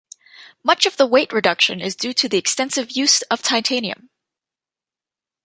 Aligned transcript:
Much 0.63 0.87
of 0.87 0.97
the 0.97 1.05
weight 1.05 1.31
reduction 1.31 1.79
is 1.79 1.95
due 1.95 2.11
to 2.11 2.27
the 2.27 2.39
extensive 2.39 2.97
use 2.97 3.21
of 3.29 3.43
titanium. 3.43 4.09